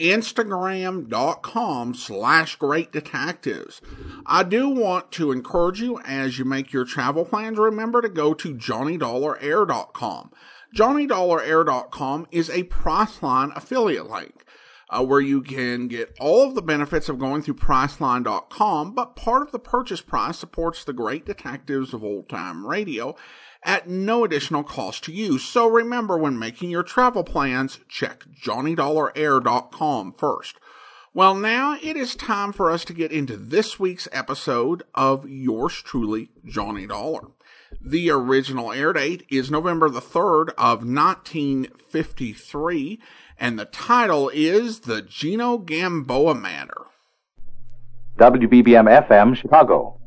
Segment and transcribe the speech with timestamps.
[0.00, 3.80] instagram.com slash great detectives.
[4.26, 8.34] I do want to encourage you as you make your travel plans, remember to go
[8.34, 10.32] to johnnydollar.air.com.
[10.74, 14.44] JohnnyDollarAir.com is a Priceline affiliate link.
[14.92, 19.40] Uh, where you can get all of the benefits of going through Priceline.com, but part
[19.40, 23.14] of the purchase price supports the great detectives of old time radio
[23.62, 25.38] at no additional cost to you.
[25.38, 30.56] So remember when making your travel plans, check JohnnyDollarAir.com first.
[31.12, 35.82] Well, now it is time for us to get into this week's episode of Yours
[35.82, 37.32] Truly, Johnny Dollar.
[37.80, 43.00] The original air date is November the 3rd of 1953,
[43.38, 46.82] and the title is The Gino Gamboa Matter.
[48.18, 49.99] WBBM FM, Chicago.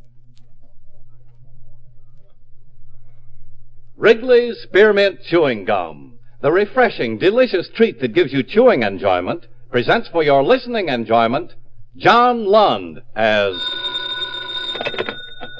[3.95, 10.23] Wrigley's Spearmint Chewing Gum, the refreshing, delicious treat that gives you chewing enjoyment, presents for
[10.23, 11.53] your listening enjoyment
[11.95, 13.53] John Lund as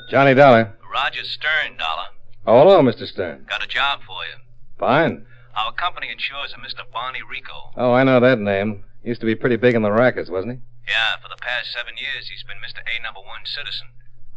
[0.09, 0.73] Johnny Dollar.
[0.91, 2.09] Roger Stern, Dollar.
[2.45, 3.07] Oh, hello, Mr.
[3.07, 3.45] Stern.
[3.47, 4.41] Got a job for you.
[4.79, 5.25] Fine.
[5.55, 6.81] Our company insures a Mr.
[6.91, 7.71] Barney Rico.
[7.77, 8.83] Oh, I know that name.
[9.03, 10.59] Used to be pretty big in the rackets, wasn't he?
[10.89, 12.81] Yeah, for the past seven years, he's been Mr.
[12.81, 13.87] A number one citizen.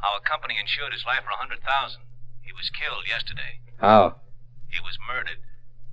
[0.04, 2.02] Our company insured his life for a hundred thousand.
[2.46, 3.58] He was killed yesterday.
[3.80, 4.16] How?
[4.68, 5.38] He was murdered.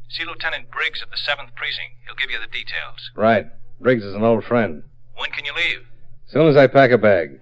[0.08, 1.97] See Lieutenant Briggs at the 7th Precinct.
[2.06, 3.09] He'll give you the details.
[3.16, 3.47] Right.
[3.81, 4.84] Briggs is an old friend.
[5.18, 5.86] When can you leave?
[6.28, 7.40] Soon as I pack a bag.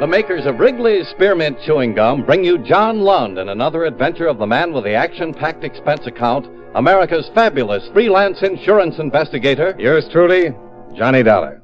[0.00, 4.38] the makers of Wrigley's Spearmint Chewing Gum bring you John Lund and another adventure of
[4.38, 9.76] the man with the action packed expense account, America's fabulous freelance insurance investigator.
[9.78, 10.54] Yours truly,
[10.96, 11.61] Johnny Dollar.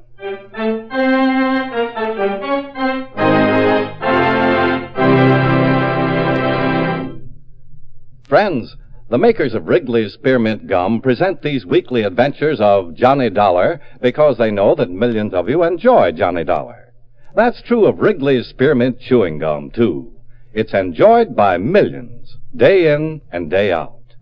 [8.39, 8.77] Friends,
[9.09, 14.49] the makers of Wrigley's Spearmint Gum present these weekly adventures of Johnny Dollar because they
[14.49, 16.93] know that millions of you enjoy Johnny Dollar.
[17.35, 20.13] That's true of Wrigley's Spearmint Chewing Gum, too.
[20.53, 24.15] It's enjoyed by millions, day in and day out.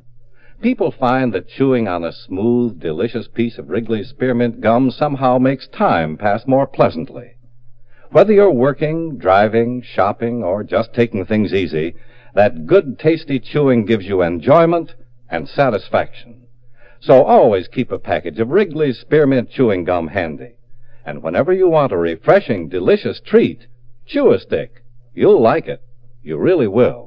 [0.63, 5.67] People find that chewing on a smooth, delicious piece of Wrigley's Spearmint Gum somehow makes
[5.67, 7.35] time pass more pleasantly.
[8.09, 11.93] Whether you're working, driving, shopping, or just taking things easy,
[12.37, 14.93] that good, tasty chewing gives you enjoyment
[15.27, 16.43] and satisfaction.
[16.99, 20.53] So always keep a package of Wrigley's Spearmint Chewing Gum handy.
[21.03, 23.65] And whenever you want a refreshing, delicious treat,
[24.05, 24.83] chew a stick.
[25.15, 25.81] You'll like it.
[26.21, 27.06] You really will.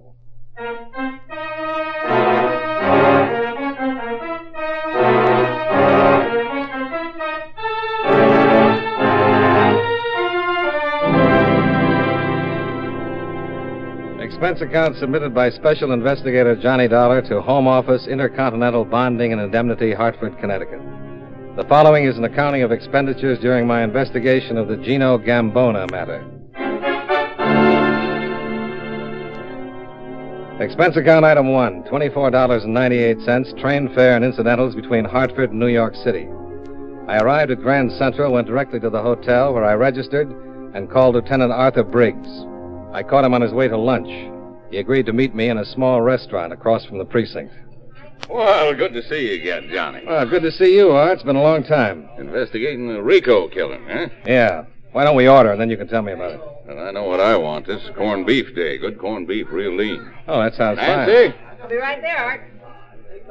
[14.40, 19.92] Expense account submitted by Special Investigator Johnny Dollar to Home Office, Intercontinental Bonding and Indemnity,
[19.92, 20.80] Hartford, Connecticut.
[21.56, 26.24] The following is an accounting of expenditures during my investigation of the Gino Gamboa matter.
[30.58, 36.26] Expense account item one $24.98, train fare and incidentals between Hartford and New York City.
[37.08, 40.30] I arrived at Grand Central, went directly to the hotel where I registered,
[40.74, 42.46] and called Lieutenant Arthur Briggs.
[42.92, 44.08] I caught him on his way to lunch.
[44.70, 47.52] He agreed to meet me in a small restaurant across from the precinct.
[48.28, 50.04] Well, good to see you again, Johnny.
[50.06, 51.14] Well, good to see you, Art.
[51.14, 52.08] It's been a long time.
[52.18, 54.08] Investigating the Rico killing, huh?
[54.26, 54.64] Yeah.
[54.92, 56.40] Why don't we order, and then you can tell me about it?
[56.68, 57.66] And I know what I want.
[57.66, 58.76] This is corned beef day.
[58.78, 60.08] Good corned beef, real lean.
[60.28, 61.34] Oh, that sounds Nancy?
[61.62, 62.42] I'll be right there, Art.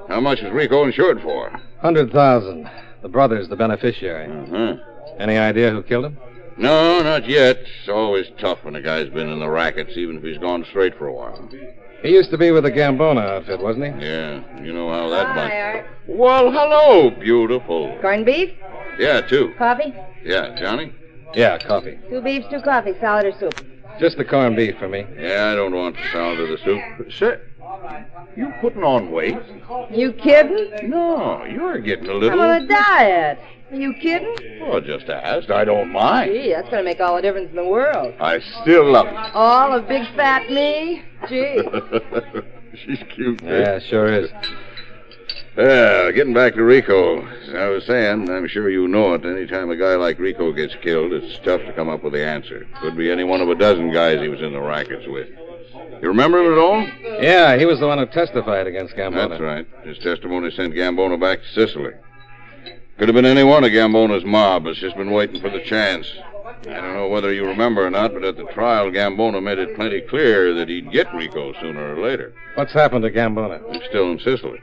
[0.08, 1.52] How much is Rico insured for?
[1.52, 1.62] fine.
[1.80, 2.70] Hundred thousand.
[3.02, 4.26] The brother's the beneficiary.
[4.26, 4.76] Uh-huh.
[5.20, 6.18] Any idea who killed him?
[6.60, 7.58] No, not yet.
[7.60, 10.98] It's always tough when a guy's been in the rackets, even if he's gone straight
[10.98, 11.50] for a while.
[12.02, 14.06] He used to be with the Gamboa outfit, wasn't he?
[14.06, 15.52] Yeah, you know how that bunch.
[15.54, 15.86] Hi, Art.
[16.08, 17.98] Well, hello, beautiful.
[18.02, 18.52] Corned beef?
[18.98, 19.54] Yeah, two.
[19.58, 19.94] Coffee?
[20.24, 20.94] Yeah, Johnny?
[21.34, 21.98] Yeah, coffee.
[22.10, 23.66] Two beefs, two coffee, salad or soup.
[24.00, 25.06] Just the corned beef for me.
[25.18, 27.12] Yeah, I don't want the salad or the soup.
[27.12, 27.42] Sir,
[28.36, 29.38] you putting on weight?
[29.92, 30.90] You kidding?
[30.90, 32.42] No, you're getting a I'm little.
[32.42, 33.40] on a diet.
[33.72, 34.36] Are you kidding?
[34.62, 35.52] Well, just asked.
[35.52, 36.32] I don't mind.
[36.32, 38.14] Gee, that's gonna make all the difference in the world.
[38.20, 41.04] I still love All of big fat me?
[41.28, 41.62] Gee.
[42.86, 43.44] She's cute.
[43.44, 43.60] eh?
[43.60, 44.32] Yeah, sure is.
[45.56, 47.26] Well, getting back to Rico.
[47.28, 49.26] As I was saying, I'm sure you know it.
[49.26, 52.66] Anytime a guy like Rico gets killed, it's tough to come up with the answer.
[52.82, 55.28] Could be any one of a dozen guys he was in the rackets with.
[56.02, 56.88] You remember him at all?
[57.22, 59.30] Yeah, he was the one who testified against Gambona.
[59.30, 59.68] That's right.
[59.84, 61.94] His testimony sent Gambona back to Sicily.
[63.00, 64.68] Could have been any one of Gambona's mob.
[64.68, 66.06] It's just been waiting for the chance.
[66.68, 69.74] I don't know whether you remember or not, but at the trial, Gambona made it
[69.78, 72.34] plenty clear that he'd get Rico sooner or later.
[72.56, 73.62] What's happened to Gambona?
[73.72, 74.60] He's still in Sicily.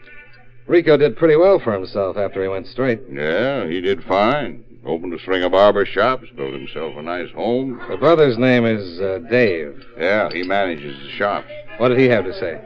[0.67, 3.00] Rico did pretty well for himself after he went straight.
[3.11, 4.65] Yeah, he did fine.
[4.85, 7.81] Opened a string of barber shops, built himself a nice home.
[7.88, 9.83] The brother's name is uh, Dave.
[9.97, 11.49] Yeah, he manages the shops.
[11.79, 12.61] What did he have to say?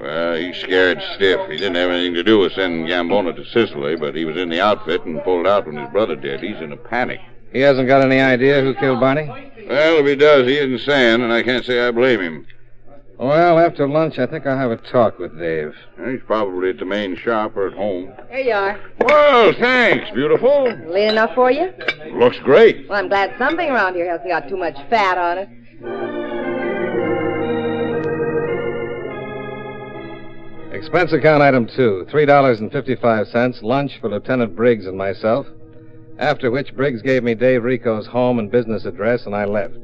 [0.00, 1.50] Well, he's scared stiff.
[1.50, 4.48] He didn't have anything to do with sending Gambona to Sicily, but he was in
[4.50, 6.40] the outfit and pulled out when his brother did.
[6.40, 7.20] He's in a panic.
[7.52, 9.26] He hasn't got any idea who killed Barney?
[9.26, 12.46] Well, if he does, he isn't saying, and I can't say I blame him.
[13.18, 15.74] Well, after lunch, I think I'll have a talk with Dave.
[16.04, 18.12] He's probably at the main shop or at home.
[18.30, 18.78] Here you are.
[19.00, 20.64] Well, thanks, beautiful.
[20.86, 21.72] Lean enough for you?
[22.12, 22.86] Looks great.
[22.88, 26.35] Well, I'm glad something around here hasn't got too much fat on it.
[30.76, 35.46] Expense account item two, $3.55, lunch for Lieutenant Briggs and myself,
[36.18, 39.78] after which Briggs gave me Dave Rico's home and business address, and I left.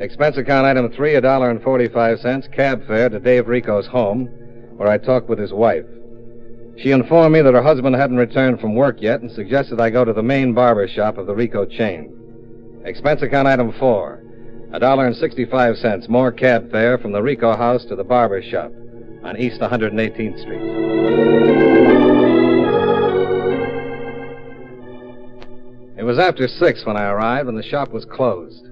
[0.00, 4.26] Expense account item three, $1.45, cab fare to Dave Rico's home,
[4.76, 5.86] where I talked with his wife.
[6.76, 10.04] She informed me that her husband hadn't returned from work yet and suggested I go
[10.04, 12.82] to the main barber shop of the Rico chain.
[12.84, 14.24] Expense account item four,
[14.72, 18.72] $1.65, more cab fare from the Rico house to the barber shop
[19.22, 20.60] on East 118th Street.
[25.96, 28.64] It was after six when I arrived, and the shop was closed.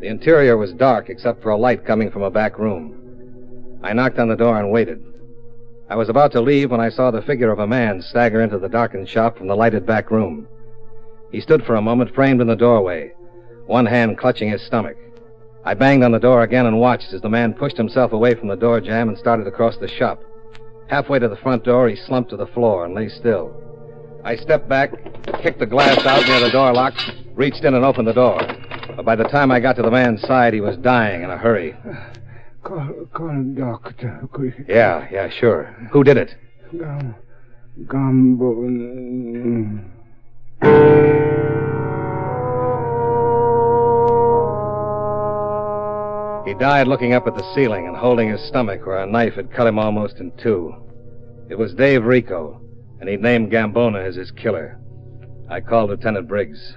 [0.00, 3.78] The interior was dark except for a light coming from a back room.
[3.82, 5.02] I knocked on the door and waited.
[5.88, 8.58] I was about to leave when I saw the figure of a man stagger into
[8.58, 10.46] the darkened shop from the lighted back room.
[11.30, 13.12] He stood for a moment framed in the doorway,
[13.66, 14.96] one hand clutching his stomach.
[15.64, 18.48] I banged on the door again and watched as the man pushed himself away from
[18.48, 20.20] the door jamb and started across the shop.
[20.88, 23.54] Halfway to the front door, he slumped to the floor and lay still.
[24.24, 24.92] I stepped back,
[25.42, 26.94] kicked the glass out near the door lock,
[27.34, 28.40] reached in and opened the door.
[28.96, 31.38] But by the time I got to the man's side, he was dying in a
[31.38, 31.76] hurry.
[32.62, 34.54] Call, call a doctor, quick.
[34.68, 35.64] Yeah, yeah, sure.
[35.90, 36.36] Who did it?
[36.78, 37.16] Gum,
[37.88, 38.54] gumbo.
[40.62, 41.61] Mm.
[46.44, 49.52] He died looking up at the ceiling and holding his stomach where a knife had
[49.52, 50.74] cut him almost in two.
[51.48, 52.60] It was Dave Rico,
[52.98, 54.80] and he'd named Gambona as his killer.
[55.48, 56.76] I called Lieutenant Briggs.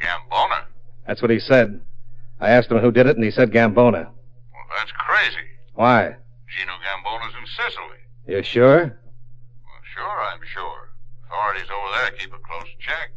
[0.00, 0.64] Gambona?
[1.06, 1.80] That's what he said.
[2.40, 4.04] I asked him who did it, and he said Gambona.
[4.04, 5.46] Well, that's crazy.
[5.74, 6.16] Why?
[6.48, 8.00] Gino Gambona's in Sicily.
[8.26, 8.80] You sure?
[8.80, 10.90] Well, sure, I'm sure.
[11.26, 13.10] Authorities over there keep a close check.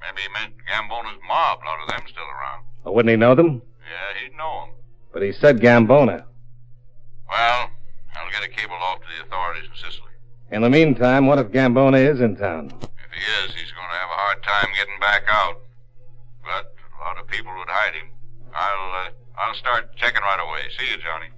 [0.00, 1.58] Maybe he meant Gambona's mob.
[1.62, 2.64] A lot of them still around.
[2.84, 3.62] Or wouldn't he know them?
[3.80, 4.74] Yeah, he'd know 'em.
[5.14, 6.24] But he said Gambona.
[7.30, 7.70] Well,
[8.16, 10.10] I'll get a cable off to the authorities in Sicily.
[10.50, 12.72] In the meantime, what if Gambona is in town?
[12.82, 15.60] If he is, he's going to have a hard time getting back out.
[16.42, 18.08] But a lot of people would hide him.
[18.52, 20.62] I'll, uh, I'll start checking right away.
[20.76, 21.28] See you, Johnny.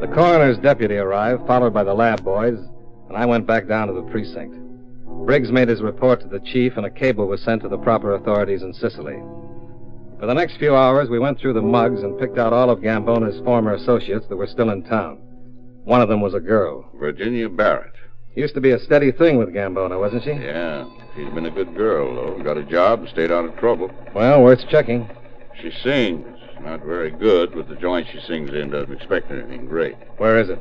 [0.00, 2.58] The coroner's deputy arrived, followed by the lab boys,
[3.08, 4.58] and I went back down to the precinct.
[5.24, 8.14] Briggs made his report to the chief, and a cable was sent to the proper
[8.14, 9.22] authorities in Sicily.
[10.18, 12.80] For the next few hours, we went through the mugs and picked out all of
[12.80, 15.18] Gambona's former associates that were still in town.
[15.84, 16.90] One of them was a girl.
[16.94, 17.94] Virginia Barrett.
[18.34, 20.30] Used to be a steady thing with Gambona, wasn't she?
[20.30, 22.42] Yeah, she's been a good girl, though.
[22.42, 23.90] Got a job stayed out of trouble.
[24.14, 25.10] Well, worth checking.
[25.60, 26.26] She sings.
[26.62, 29.96] Not very good, but the joint she sings in doesn't expect anything great.
[30.18, 30.60] Where is it?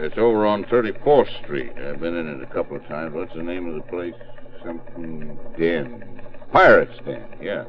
[0.00, 1.72] It's over on 34th Street.
[1.76, 3.12] I've been in it a couple of times.
[3.14, 4.14] What's the name of the place?
[4.64, 6.22] Something Den.
[6.52, 7.64] Pirates Den, yeah.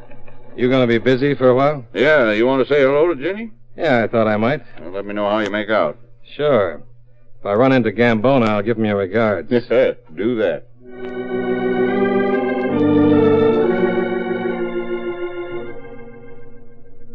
[0.56, 1.86] You going to be busy for a while?
[1.94, 3.52] Yeah, you want to say hello to Ginny?
[3.76, 4.62] Yeah, I thought I might.
[4.80, 5.98] Well, let me know how you make out.
[6.36, 6.84] Sure.
[7.40, 9.52] If I run into Gambona, I'll give him your regards.
[9.52, 9.98] Yes, sir.
[10.16, 10.66] Do that.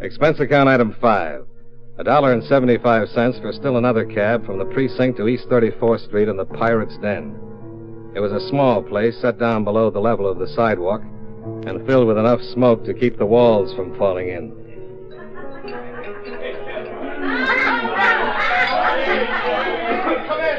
[0.01, 1.47] Expense account item five.
[1.97, 6.05] A dollar and seventy-five cents for still another cab from the precinct to East 34th
[6.05, 7.37] Street and the Pirate's Den.
[8.17, 11.03] It was a small place set down below the level of the sidewalk
[11.67, 14.53] and filled with enough smoke to keep the walls from falling in.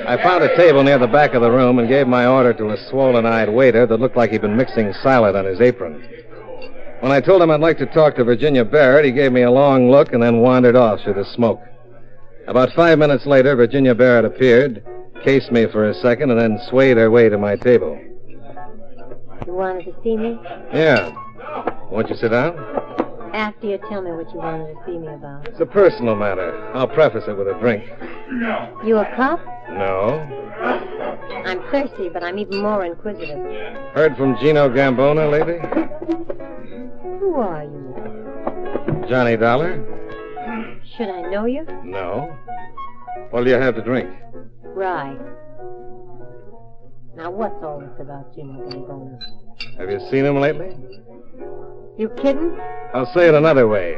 [0.08, 2.70] I found a table near the back of the room and gave my order to
[2.70, 6.02] a swollen eyed waiter that looked like he'd been mixing salad on his apron.
[7.02, 9.52] When I told him I'd like to talk to Virginia Barrett, he gave me a
[9.52, 11.62] long look and then wandered off through the smoke.
[12.48, 14.84] About five minutes later, Virginia Barrett appeared,
[15.24, 18.00] cased me for a second, and then swayed her way to my table.
[19.46, 20.40] You wanted to see me?
[20.74, 21.14] Yeah.
[21.92, 22.58] Won't you sit down?
[23.34, 25.48] After you tell me what you wanted to see me about.
[25.48, 26.72] It's a personal matter.
[26.74, 27.84] I'll preface it with a drink.
[28.86, 29.44] You a cop?
[29.70, 30.20] No.
[31.46, 33.38] I'm thirsty, but I'm even more inquisitive.
[33.94, 35.60] Heard from Gino Gambona lately?
[37.02, 39.08] Who are you?
[39.10, 39.84] Johnny Dollar?
[40.98, 41.66] Should I know you?
[41.84, 42.36] No.
[43.30, 44.10] What'll you have to drink?
[44.64, 45.18] Right.
[47.16, 49.20] Now, what's all this about Gino Gambona?
[49.78, 50.76] Have you seen him lately?
[51.98, 52.58] You kidding?
[52.94, 53.98] I'll say it another way.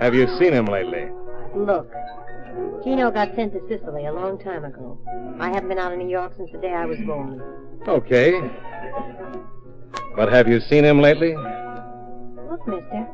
[0.00, 1.08] Have you seen him lately?
[1.54, 1.92] Look,
[2.82, 4.98] Gino got sent to Sicily a long time ago.
[5.38, 7.40] I haven't been out of New York since the day I was born.
[7.86, 8.32] Okay.
[10.16, 11.34] But have you seen him lately?
[12.66, 13.08] Look, mister,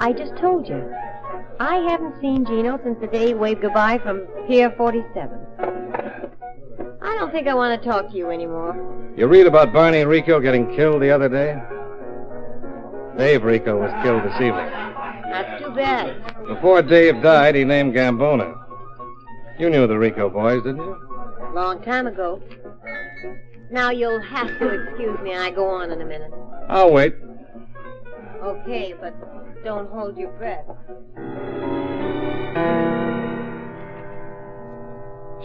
[0.00, 0.92] I just told you.
[1.58, 5.30] I haven't seen Gino since the day he waved goodbye from Pier 47.
[7.00, 8.74] I don't think I want to talk to you anymore.
[9.16, 11.60] You read about Barney and Rico getting killed the other day?
[13.18, 14.70] Dave Rico was killed this evening.
[15.30, 16.46] That's too bad.
[16.46, 18.58] Before Dave died, he named Gambona.
[19.58, 20.96] You knew the Rico boys, didn't you?
[21.54, 22.42] Long time ago.
[23.70, 25.34] Now you'll have to excuse me.
[25.34, 26.32] I go on in a minute.
[26.68, 27.14] I'll wait.
[28.42, 29.14] Okay, but
[29.64, 30.66] don't hold your breath.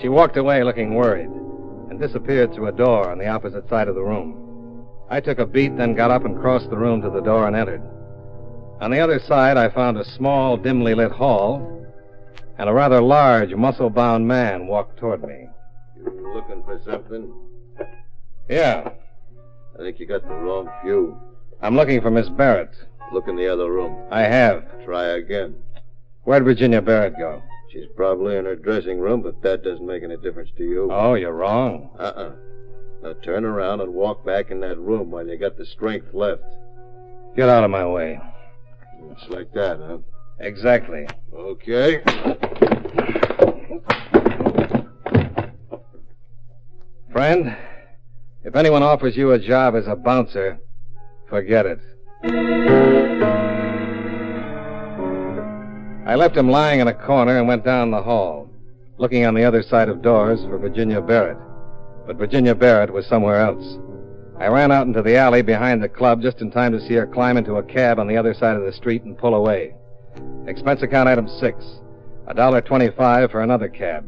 [0.01, 1.29] She walked away looking worried
[1.89, 4.85] and disappeared through a door on the opposite side of the room.
[5.09, 7.55] I took a beat, then got up and crossed the room to the door and
[7.55, 7.83] entered.
[8.81, 11.85] On the other side, I found a small, dimly lit hall,
[12.57, 15.47] and a rather large, muscle bound man walked toward me.
[15.95, 17.31] You looking for something?
[18.49, 18.89] Yeah,
[19.75, 21.17] I think you got the wrong few.
[21.61, 22.75] I'm looking for Miss Barrett.
[23.11, 24.07] Look in the other room.
[24.11, 24.63] I have.
[24.85, 25.55] Try again.
[26.23, 27.41] Where'd Virginia Barrett go?
[27.71, 30.89] She's probably in her dressing room, but that doesn't make any difference to you.
[30.91, 31.89] Oh, you're wrong.
[31.99, 32.31] Uh-uh.
[33.01, 36.43] Now turn around and walk back in that room while you got the strength left.
[37.35, 38.19] Get out of my way.
[39.11, 39.97] It's like that, huh?
[40.39, 41.07] Exactly.
[41.33, 42.01] Okay.
[47.11, 47.57] Friend,
[48.43, 50.59] if anyone offers you a job as a bouncer,
[51.29, 51.79] forget it.
[56.05, 58.49] I left him lying in a corner and went down the hall,
[58.97, 61.37] looking on the other side of doors for Virginia Barrett.
[62.05, 63.77] But Virginia Barrett was somewhere else.
[64.39, 67.07] I ran out into the alley behind the club just in time to see her
[67.07, 69.75] climb into a cab on the other side of the street and pull away.
[70.47, 71.65] Expense account item six.
[72.27, 74.05] A dollar twenty-five for another cab.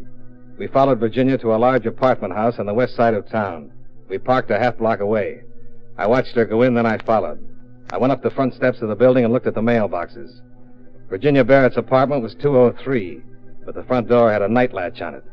[0.58, 3.72] We followed Virginia to a large apartment house on the west side of town.
[4.08, 5.44] We parked a half block away.
[6.00, 7.46] I watched her go in, then I followed.
[7.92, 10.40] I went up the front steps of the building and looked at the mailboxes.
[11.10, 13.22] Virginia Barrett's apartment was 203,
[13.66, 15.26] but the front door had a night latch on it.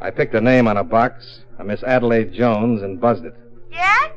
[0.00, 3.34] I picked a name on a box, a Miss Adelaide Jones, and buzzed it.
[3.72, 4.12] Yes?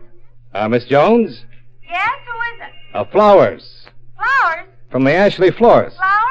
[0.54, 1.44] Uh, Miss Jones?
[1.90, 2.12] Yes?
[2.28, 2.96] Who is it?
[2.96, 3.88] Uh, flowers.
[4.16, 4.68] Flowers?
[4.92, 5.98] From the Ashley Florist.
[5.98, 6.22] Flowers?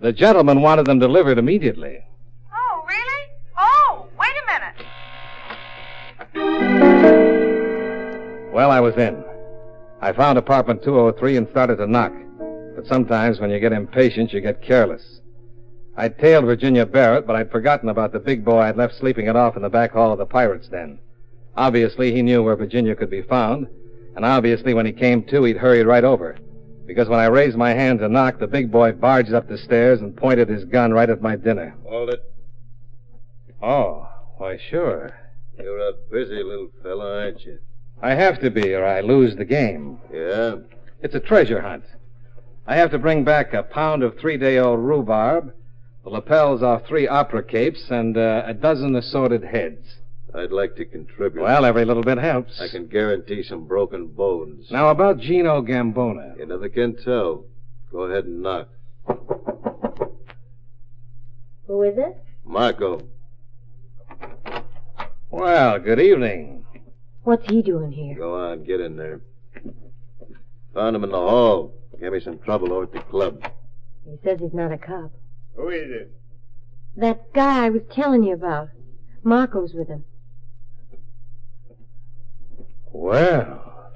[0.00, 1.98] The gentleman wanted them delivered immediately.
[8.56, 9.22] Well, I was in.
[10.00, 12.14] I found apartment 203 and started to knock.
[12.74, 15.20] But sometimes when you get impatient, you get careless.
[15.94, 19.36] I'd tailed Virginia Barrett, but I'd forgotten about the big boy I'd left sleeping it
[19.36, 20.98] off in the back hall of the Pirates' Den.
[21.54, 23.66] Obviously, he knew where Virginia could be found,
[24.16, 26.38] and obviously, when he came to, he'd hurried right over.
[26.86, 30.00] Because when I raised my hand to knock, the big boy barged up the stairs
[30.00, 31.76] and pointed his gun right at my dinner.
[31.84, 32.22] Hold it.
[33.62, 34.08] Oh,
[34.38, 35.14] why, sure.
[35.58, 37.58] You're a busy little fella, aren't you?
[38.02, 39.98] I have to be, or I lose the game.
[40.12, 40.56] Yeah?
[41.02, 41.84] It's a treasure hunt.
[42.66, 45.52] I have to bring back a pound of three day old rhubarb,
[46.04, 49.96] the lapels off three opera capes, and uh, a dozen assorted heads.
[50.34, 51.42] I'd like to contribute.
[51.42, 52.60] Well, every little bit helps.
[52.60, 54.70] I can guarantee some broken bones.
[54.70, 56.38] Now, about Gino Gambona.
[56.38, 57.44] You never can tell.
[57.90, 58.68] Go ahead and knock.
[61.66, 62.22] Who is it?
[62.44, 63.00] Marco.
[65.30, 66.65] Well, good evening.
[67.26, 68.14] What's he doing here?
[68.14, 69.20] Go on, get in there.
[70.74, 71.74] Found him in the hall.
[71.98, 73.42] Gave me some trouble over at the club.
[74.08, 75.10] He says he's not a cop.
[75.56, 76.14] Who is it?
[76.96, 78.68] That guy I was telling you about.
[79.24, 80.04] Marco's with him.
[82.92, 83.90] Well,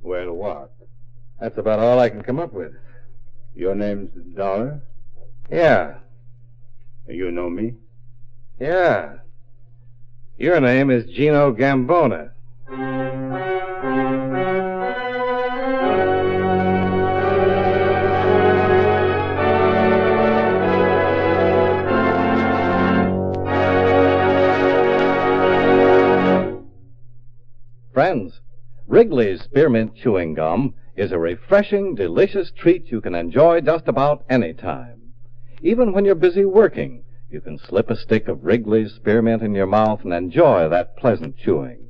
[0.00, 0.72] Well, what?
[1.38, 2.72] that's about all I can come up with.
[3.54, 4.80] Your name's Dollar?
[5.50, 5.96] Yeah,
[7.06, 7.74] You know me?
[8.58, 9.16] yeah.
[10.38, 12.30] Your name is Gino Gambona.
[12.72, 12.88] Friends,
[28.86, 34.54] Wrigley's Spearmint Chewing Gum is a refreshing, delicious treat you can enjoy just about any
[34.54, 35.12] time.
[35.60, 39.66] Even when you're busy working, you can slip a stick of Wrigley's Spearmint in your
[39.66, 41.81] mouth and enjoy that pleasant chewing.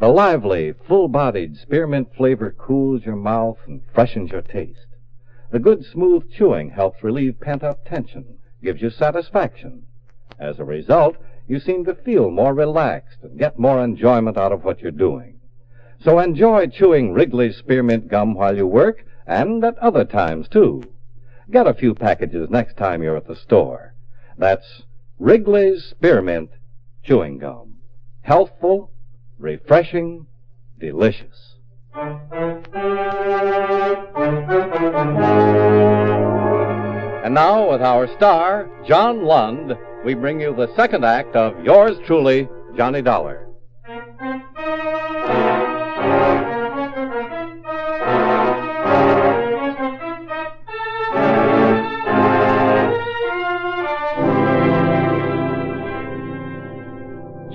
[0.00, 4.86] The lively, full-bodied spearmint flavor cools your mouth and freshens your taste.
[5.50, 9.86] The good, smooth chewing helps relieve pent-up tension, gives you satisfaction.
[10.38, 11.16] As a result,
[11.48, 15.40] you seem to feel more relaxed and get more enjoyment out of what you're doing.
[16.00, 20.84] So enjoy chewing Wrigley's Spearmint Gum while you work and at other times, too.
[21.50, 23.94] Get a few packages next time you're at the store.
[24.36, 24.82] That's
[25.18, 26.50] Wrigley's Spearmint
[27.02, 27.78] Chewing Gum.
[28.20, 28.92] Healthful,
[29.38, 30.26] refreshing,
[30.78, 31.54] delicious.
[37.24, 41.98] And now, with our star, John Lund, we bring you the second act of yours
[42.06, 43.47] truly, Johnny Dollar.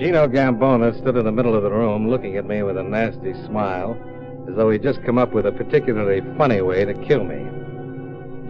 [0.03, 3.33] Gino Gambona stood in the middle of the room looking at me with a nasty
[3.45, 3.95] smile,
[4.50, 7.38] as though he'd just come up with a particularly funny way to kill me.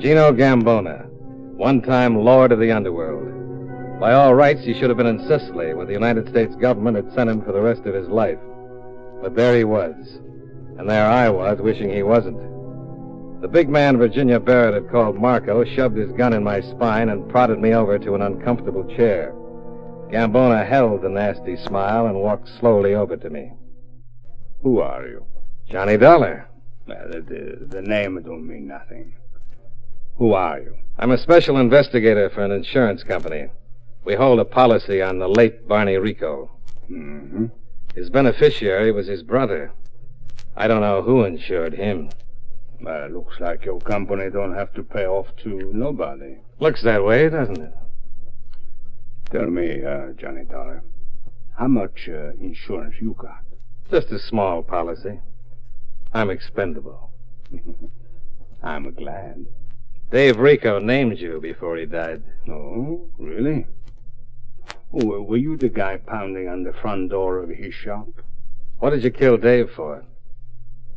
[0.02, 1.08] Gino Gambona,
[1.56, 4.00] one time Lord of the Underworld.
[4.00, 7.14] By all rights, he should have been in Sicily, where the United States government had
[7.14, 8.40] sent him for the rest of his life.
[9.22, 9.94] But there he was.
[10.80, 12.42] And there I was, wishing he wasn't.
[13.44, 17.30] The big man Virginia Barrett had called Marco shoved his gun in my spine and
[17.30, 19.36] prodded me over to an uncomfortable chair.
[20.14, 23.52] Gambona held the nasty smile and walked slowly over to me.
[24.62, 25.26] Who are you?
[25.68, 26.48] Johnny Dollar.
[26.88, 29.16] Well, the, the, the name don't mean nothing.
[30.18, 30.78] Who are you?
[31.00, 33.48] I'm a special investigator for an insurance company.
[34.06, 36.52] We hold a policy on the late Barney Rico.
[36.92, 37.48] Mm-hmm.
[37.96, 39.72] His beneficiary was his brother.
[40.56, 42.12] I don't know who insured him.
[42.80, 46.38] Well, it looks like your company don't have to pay off to nobody.
[46.60, 47.74] Looks that way, doesn't it?
[49.34, 50.84] Tell me, uh, Johnny Dollar,
[51.58, 53.44] how much uh, insurance you got?
[53.90, 55.22] Just a small policy.
[56.14, 57.10] I'm expendable.
[58.64, 59.44] I'm glad.
[60.12, 62.22] Dave Rico named you before he died.
[62.48, 63.66] Oh, really?
[64.94, 68.10] Oh, were you the guy pounding on the front door of his shop?
[68.78, 70.06] What did you kill Dave for?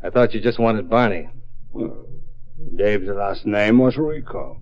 [0.03, 1.27] I thought you just wanted Barney.
[1.71, 2.05] Well,
[2.75, 4.61] Dave's last name was Rico.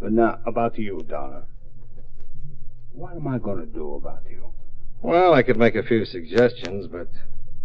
[0.00, 1.44] But now, about you, Dollar.
[2.96, 4.50] What am I going to do about you?
[5.02, 7.08] Well, I could make a few suggestions, but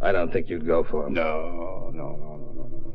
[0.01, 1.13] I don't think you'd go for them.
[1.13, 2.93] No, no, no, no, no, no.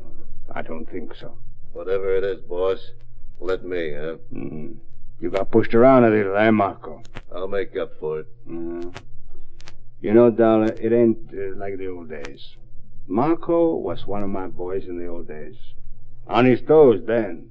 [0.53, 1.35] I don't think so.
[1.73, 2.91] Whatever it is, boss,
[3.39, 4.17] let me, huh?
[4.31, 4.75] Mm.
[5.19, 7.01] You got pushed around a little, eh, Marco?
[7.33, 8.27] I'll make up for it.
[8.47, 8.95] Mm.
[10.01, 12.55] You know, Dollar, it ain't uh, like the old days.
[13.07, 15.55] Marco was one of my boys in the old days.
[16.27, 17.49] On his toes then.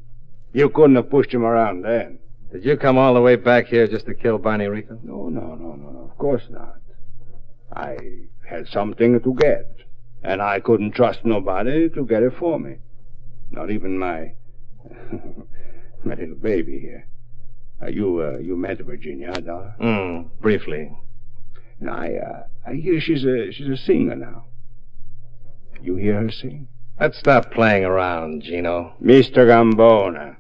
[0.53, 2.21] You couldn't have pushed him around then.
[2.53, 4.99] Did you come all the way back here just to kill Barney Rico?
[5.03, 6.09] No, no, no, no.
[6.11, 6.77] Of course not.
[7.73, 7.97] I
[8.49, 9.77] had something to get,
[10.23, 12.77] and I couldn't trust nobody to get it for me.
[13.51, 14.33] Not even my
[16.05, 17.09] my little baby here.
[17.83, 19.75] Uh, you uh, you met Virginia, Dollar?
[19.79, 20.93] Hmm, briefly.
[21.81, 24.45] And I uh, I hear she's a she's a singer now.
[25.83, 26.69] You hear her sing?
[26.99, 28.95] Let's stop playing around, Gino.
[29.03, 29.47] Mr.
[29.47, 30.37] Gambona.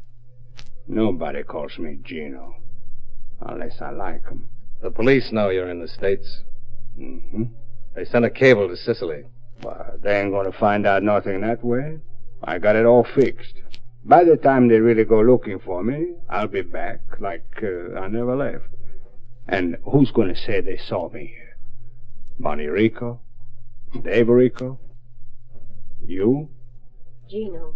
[0.89, 2.57] Nobody calls me Gino.
[3.41, 4.49] Unless I like 'em.
[4.81, 6.43] The police know you're in the States.
[6.99, 7.45] Mm-hmm.
[7.95, 9.25] They sent a cable to Sicily.
[9.63, 11.99] Well, they ain't gonna find out nothing that way.
[12.43, 13.55] I got it all fixed.
[14.05, 18.09] By the time they really go looking for me, I'll be back like uh, I
[18.09, 18.69] never left.
[19.49, 21.57] And who's gonna say they saw me here?
[22.39, 23.21] Bonnie Rico?
[24.03, 24.79] Dave Rico?
[26.05, 26.51] You?
[27.29, 27.75] Gino,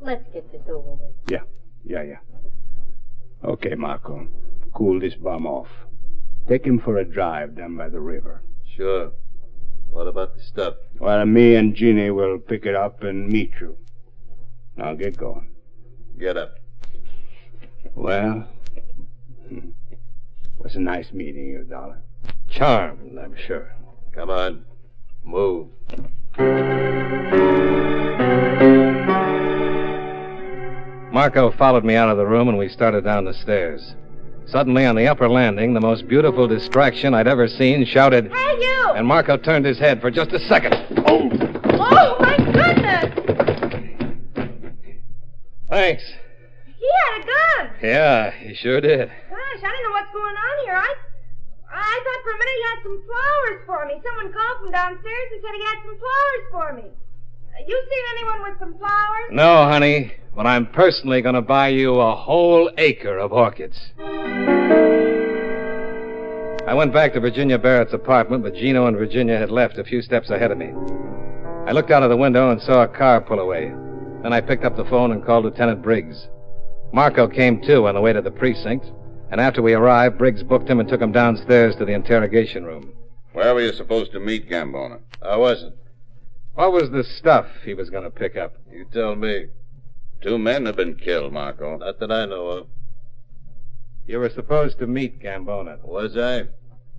[0.00, 1.14] let's get this over with.
[1.28, 1.44] Yeah,
[1.84, 2.18] yeah, yeah.
[3.44, 4.28] Okay, Marco.
[4.74, 5.68] Cool this bum off.
[6.48, 8.42] Take him for a drive down by the river.
[8.76, 9.12] Sure.
[9.90, 10.74] What about the stuff?
[10.98, 13.76] Well, me and Jeannie will pick it up and meet you.
[14.76, 15.50] Now get going.
[16.18, 16.54] Get up.
[17.94, 18.48] Well,
[19.48, 19.70] hmm,
[20.58, 22.00] was a nice meeting you, Dollar.
[22.48, 23.74] Charmed, I'm sure.
[24.12, 24.64] Come on.
[25.24, 25.68] Move.
[31.12, 33.94] Marco followed me out of the room and we started down the stairs.
[34.46, 38.92] Suddenly, on the upper landing, the most beautiful distraction I'd ever seen shouted, Hey, you!
[38.96, 40.74] and Marco turned his head for just a second.
[41.06, 41.28] Oh,
[41.74, 43.12] Oh, my goodness!
[45.70, 46.02] Thanks.
[46.66, 47.76] He had a gun.
[47.82, 49.08] Yeah, he sure did.
[49.08, 50.74] Gosh, I don't know what's going on here.
[50.76, 50.94] I,
[51.72, 53.94] I thought for a minute he had some flowers for me.
[54.04, 56.88] Someone called from downstairs and said he had some flowers for me.
[57.66, 59.30] You seen anyone with some flowers?
[59.30, 63.78] No, honey, but I'm personally going to buy you a whole acre of orchids.
[66.66, 70.02] I went back to Virginia Barrett's apartment, but Gino and Virginia had left a few
[70.02, 70.72] steps ahead of me.
[71.66, 73.72] I looked out of the window and saw a car pull away.
[74.22, 76.28] Then I picked up the phone and called Lieutenant Briggs.
[76.92, 78.86] Marco came too on the way to the precinct,
[79.30, 82.92] and after we arrived, Briggs booked him and took him downstairs to the interrogation room.
[83.32, 85.00] Where were you supposed to meet Gambona?
[85.22, 85.74] I wasn't.
[86.54, 88.54] What was the stuff he was going to pick up?
[88.70, 89.46] You tell me.
[90.20, 91.78] Two men have been killed, Marco.
[91.78, 92.66] Not that I know of.
[94.06, 95.82] You were supposed to meet Gambona.
[95.82, 96.48] Was I?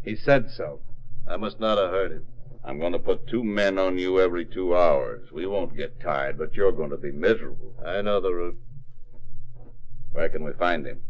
[0.04, 0.80] He said so.
[1.28, 2.26] I must not have heard him.
[2.66, 5.32] I'm going to put two men on you every two hours.
[5.32, 7.76] We won't get tired, but you're going to be miserable.
[7.86, 8.58] I know the route.
[10.13, 11.02] Where can we find him?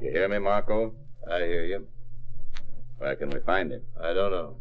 [0.00, 0.94] You hear me, Marco?
[1.30, 1.86] I hear you.
[2.98, 3.82] Where can we find him?
[4.00, 4.56] I don't know.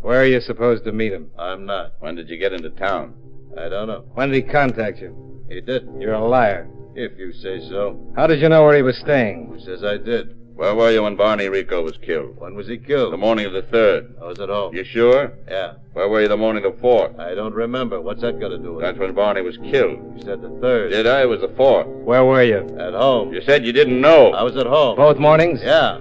[0.00, 1.30] Where are you supposed to meet him?
[1.38, 1.94] I'm not.
[2.00, 3.14] When did you get into town?
[3.56, 4.04] I don't know.
[4.14, 5.44] When did he contact you?
[5.48, 6.00] He didn't.
[6.00, 6.68] You're a liar.
[6.94, 8.12] If you say so.
[8.16, 9.48] How did you know where he was staying?
[9.48, 10.34] Who says I did?
[10.54, 12.36] Where were you when Barney Rico was killed?
[12.38, 13.12] When was he killed?
[13.12, 14.16] The morning of the third.
[14.20, 14.74] I was at home.
[14.74, 15.32] You sure?
[15.48, 15.74] Yeah.
[15.92, 17.16] Where were you the morning of the fourth?
[17.16, 18.00] I don't remember.
[18.00, 18.98] What's that got to do with That's it?
[18.98, 20.16] That's when Barney was killed.
[20.16, 20.90] You said the third.
[20.90, 21.22] Did I?
[21.22, 21.86] It was the fourth.
[21.86, 22.58] Where were you?
[22.76, 23.32] At home.
[23.32, 24.32] You said you didn't know.
[24.32, 24.96] I was at home.
[24.96, 25.60] Both mornings?
[25.62, 25.98] Yeah.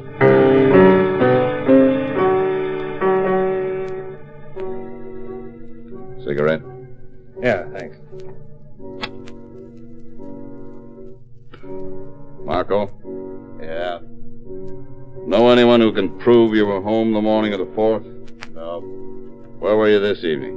[6.38, 6.62] Cigarette?
[7.42, 7.98] Yeah, thanks.
[12.46, 12.92] Marco?
[13.60, 13.98] Yeah.
[15.26, 18.06] Know anyone who can prove you were home the morning of the fourth?
[18.54, 18.82] No.
[19.58, 20.54] Where were you this evening?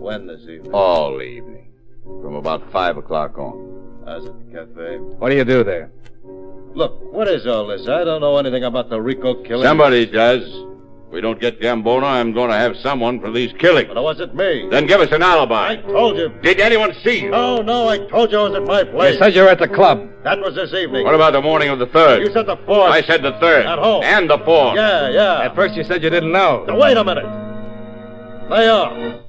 [0.00, 0.72] When this evening?
[0.72, 1.72] All evening.
[2.02, 4.02] From about five o'clock on.
[4.04, 4.96] I was at the cafe.
[4.98, 5.92] What do you do there?
[6.74, 7.82] Look, what is all this?
[7.82, 9.64] I don't know anything about the Rico killing.
[9.64, 10.42] Somebody does.
[11.14, 13.86] If we don't get Gambona, I'm going to have someone for these killings.
[13.86, 14.66] But it wasn't me.
[14.68, 15.74] Then give us an alibi.
[15.74, 16.28] I told you.
[16.42, 17.30] Did anyone see you?
[17.30, 19.12] No, no, I told you I was at my place.
[19.12, 20.10] You said you were at the club.
[20.24, 21.04] That was this evening.
[21.04, 22.20] What about the morning of the third?
[22.20, 22.90] You said the fourth.
[22.90, 23.64] I said the third.
[23.64, 24.02] At home.
[24.02, 24.74] And the fourth.
[24.74, 25.42] Yeah, yeah.
[25.42, 26.64] At first you said you didn't know.
[26.64, 28.50] Now, wait a minute.
[28.50, 29.22] Lay off.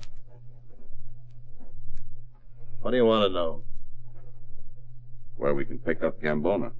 [2.81, 3.61] What do you want to know?
[5.35, 6.71] Where we can pick up Gambona.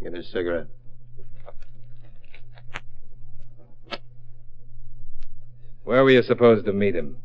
[0.00, 0.68] Get his cigarette.
[5.84, 7.16] Where were you supposed to meet him?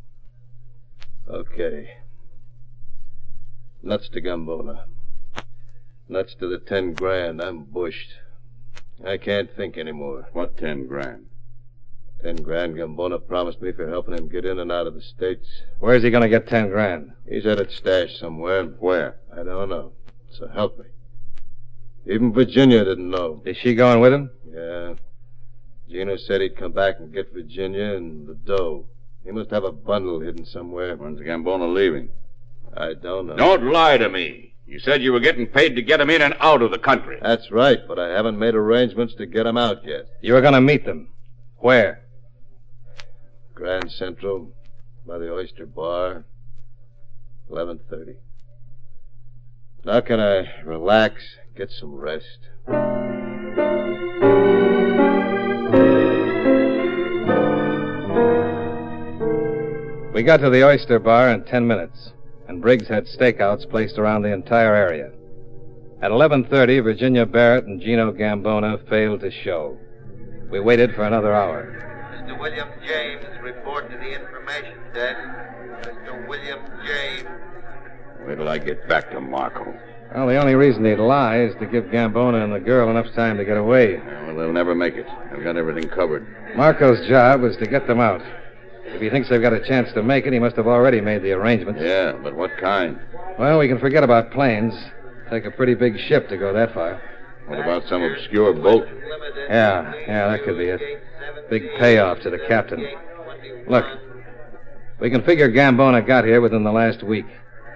[1.27, 1.97] Okay.
[3.83, 4.85] Nuts to Gambona.
[6.07, 7.41] Nuts to the ten grand.
[7.41, 8.09] I'm bushed.
[9.05, 10.29] I can't think anymore.
[10.33, 11.25] What ten grand?
[12.23, 15.47] Ten grand Gambona promised me for helping him get in and out of the States.
[15.79, 17.11] Where's he going to get ten grand?
[17.29, 18.63] He's had it stashed somewhere.
[18.63, 19.17] Where?
[19.31, 19.91] I don't know.
[20.31, 20.85] So help me.
[22.07, 23.41] Even Virginia didn't know.
[23.45, 24.31] Is she going with him?
[24.49, 24.93] Yeah.
[25.89, 28.85] Gino said he'd come back and get Virginia and the dough.
[29.23, 30.95] He must have a bundle hidden somewhere.
[30.95, 32.09] When's Gambona leaving?
[32.75, 33.35] I don't know.
[33.35, 34.53] Don't lie to me.
[34.67, 37.19] You said you were getting paid to get him in and out of the country.
[37.21, 40.07] That's right, but I haven't made arrangements to get him out yet.
[40.21, 41.09] You were going to meet them.
[41.57, 42.01] Where?
[43.53, 44.51] Grand Central,
[45.05, 46.25] by the Oyster Bar,
[47.49, 48.15] 11.30.
[49.85, 51.21] Now can I relax,
[51.55, 52.39] get some rest?
[60.15, 62.13] We got to the Oyster Bar in ten minutes,
[62.47, 65.11] and Briggs had stakeouts placed around the entire area.
[66.01, 69.77] At 11.30, Virginia Barrett and Gino Gambona failed to show.
[70.49, 72.15] We waited for another hour.
[72.15, 72.39] Mr.
[72.39, 75.19] William James, report to the information desk.
[75.81, 76.29] Mr.
[76.29, 77.27] William James.
[78.25, 79.77] Wait till I get back to Marco.
[80.15, 83.35] Well, the only reason he'd lie is to give Gambona and the girl enough time
[83.35, 83.97] to get away.
[83.97, 85.07] Well, they'll never make it.
[85.09, 86.55] I've got everything covered.
[86.55, 88.21] Marco's job was to get them out.
[88.95, 91.21] If he thinks they've got a chance to make it, he must have already made
[91.21, 91.81] the arrangements.
[91.83, 92.97] Yeah, but what kind?
[93.37, 94.73] Well, we can forget about planes.
[95.29, 97.01] Take a pretty big ship to go that far.
[97.47, 98.87] What about some obscure boat?
[99.49, 100.81] Yeah, yeah, that could be it.
[101.49, 102.87] Big payoff to the captain.
[103.67, 103.85] Look,
[105.01, 107.25] we can figure Gambona got here within the last week.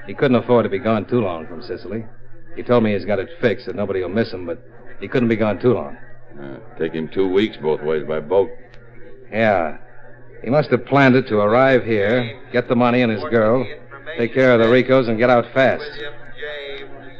[0.07, 2.05] He couldn't afford to be gone too long from Sicily.
[2.55, 4.63] He told me he's got it fixed that nobody will miss him, but
[5.01, 5.97] he couldn't be gone too long.
[6.41, 8.49] Uh, take him two weeks both ways by boat.
[9.29, 9.77] Yeah.
[10.43, 13.65] He must have planned it to arrive here, get the money and his girl,
[14.17, 15.89] take care of the Ricos, and get out fast.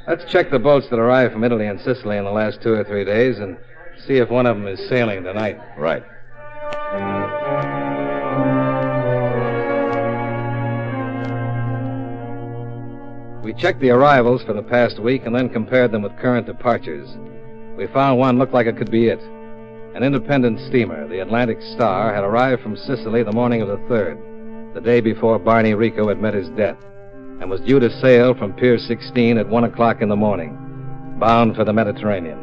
[0.07, 2.83] Let's check the boats that arrived from Italy and Sicily in the last two or
[2.83, 3.57] three days and
[4.07, 5.59] see if one of them is sailing tonight.
[5.77, 6.03] Right.
[13.43, 17.09] We checked the arrivals for the past week and then compared them with current departures.
[17.77, 19.19] We found one looked like it could be it.
[19.95, 24.73] An independent steamer, the Atlantic Star, had arrived from Sicily the morning of the 3rd,
[24.75, 26.77] the day before Barney Rico had met his death,
[27.41, 30.55] and was due to sail from Pier 16 at 1 o'clock in the morning,
[31.19, 32.37] bound for the Mediterranean.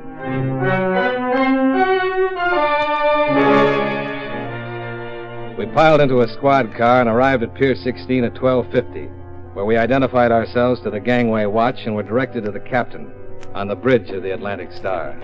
[5.56, 9.06] We piled into a squad car and arrived at Pier 16 at 1250,
[9.54, 13.12] where we identified ourselves to the gangway watch and were directed to the captain
[13.54, 15.16] on the bridge of the Atlantic Star.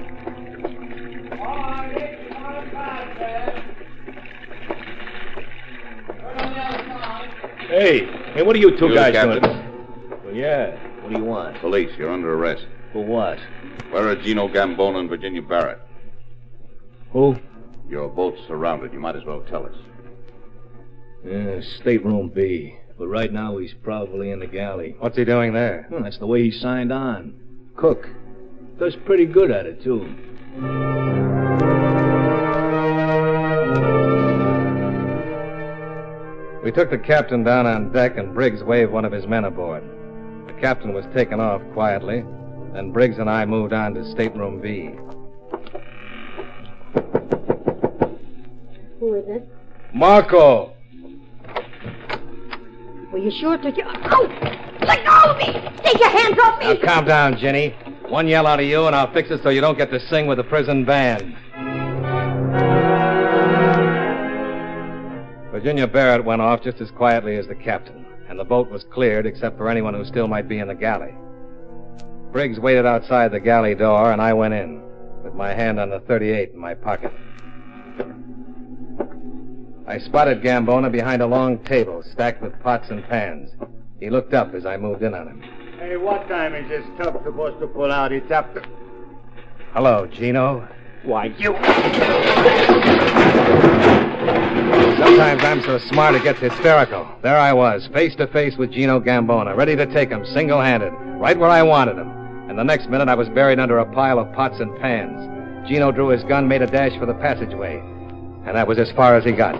[7.68, 9.42] Hey, hey, what are you two You, guys Captain?
[9.42, 10.20] doing?
[10.24, 10.76] Well, yeah.
[11.02, 11.58] What do you want?
[11.60, 12.66] Police, you're under arrest.
[12.92, 13.38] For what?
[13.90, 15.80] Where are Gino Gambona and Virginia Barrett?
[17.12, 17.36] Who?
[17.88, 18.92] You're both surrounded.
[18.92, 19.74] You might as well tell us.
[21.24, 22.76] Yeah, stateroom B.
[22.98, 24.94] But right now he's probably in the galley.
[24.98, 25.86] What's he doing there?
[25.90, 27.34] Well, that's the way he signed on.
[27.76, 28.08] Cook.
[28.78, 30.14] Does pretty good at it, too.
[36.62, 39.82] We took the captain down on deck, and Briggs waved one of his men aboard.
[40.46, 42.24] The captain was taken off quietly.
[42.72, 44.90] Then Briggs and I moved on to stateroom B.
[49.00, 49.48] Who is it?
[49.92, 50.72] Marco!
[53.10, 53.68] Were you sure to...
[53.68, 54.76] Ow!
[54.86, 55.52] Let go of me!
[55.82, 56.74] Take your hands off me!
[56.74, 57.70] Now, calm down, Jenny.
[58.08, 60.28] One yell out of you, and I'll fix it so you don't get to sing
[60.28, 61.36] with the prison band.
[65.62, 69.26] Virginia Barrett went off just as quietly as the captain, and the boat was cleared
[69.26, 71.14] except for anyone who still might be in the galley.
[72.32, 74.82] Briggs waited outside the galley door, and I went in,
[75.22, 77.12] with my hand on the 38 in my pocket.
[79.86, 83.50] I spotted Gambona behind a long table stacked with pots and pans.
[84.00, 85.44] He looked up as I moved in on him.
[85.78, 88.10] Hey, what time is this tub supposed to pull out?
[88.10, 88.64] It's after.
[89.74, 90.66] Hello, Gino.
[91.04, 91.54] Why, you.
[95.02, 97.08] Sometimes I'm so smart it gets hysterical.
[97.22, 100.92] There I was, face to face with Gino Gambona, ready to take him single handed,
[101.18, 102.08] right where I wanted him.
[102.48, 105.68] And the next minute I was buried under a pile of pots and pans.
[105.68, 107.80] Gino drew his gun, made a dash for the passageway.
[108.46, 109.54] And that was as far as he got.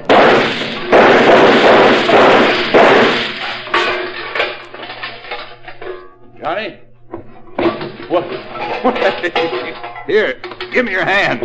[6.41, 6.79] Johnny?
[8.09, 8.25] What?
[10.07, 10.41] Here,
[10.73, 11.43] give me your hand.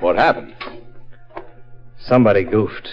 [0.00, 0.52] What happened?
[2.06, 2.88] Somebody goofed.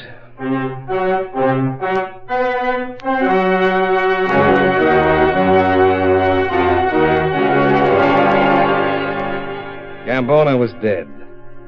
[10.07, 11.07] Gambona was dead.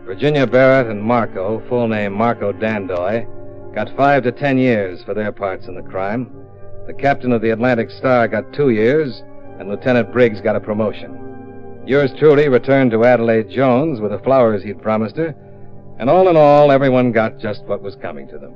[0.05, 3.27] Virginia Barrett and Marco, full name Marco Dandoy,
[3.75, 6.31] got five to ten years for their parts in the crime.
[6.88, 9.21] The captain of the Atlantic Star got two years,
[9.60, 11.84] and Lieutenant Briggs got a promotion.
[11.86, 15.36] Yours truly returned to Adelaide Jones with the flowers he'd promised her,
[15.97, 18.53] and all in all, everyone got just what was coming to them.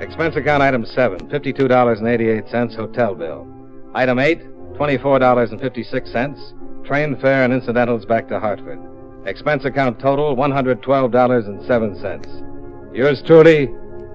[0.00, 3.46] Expense account item 7, $52.88 hotel bill.
[3.94, 4.42] Item 8,
[4.74, 8.78] $24.56, train fare and incidentals back to Hartford.
[9.26, 12.94] Expense account total, $112.07.
[12.94, 13.68] Yours truly,